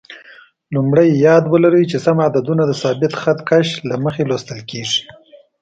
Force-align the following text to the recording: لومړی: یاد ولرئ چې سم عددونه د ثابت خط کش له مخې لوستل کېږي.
لومړی: 0.75 1.07
یاد 1.25 1.43
ولرئ 1.47 1.83
چې 1.91 1.97
سم 2.05 2.17
عددونه 2.27 2.63
د 2.67 2.71
ثابت 2.81 3.13
خط 3.21 3.39
کش 3.49 3.67
له 3.89 3.95
مخې 4.03 4.23
لوستل 4.29 4.59
کېږي. 4.71 5.01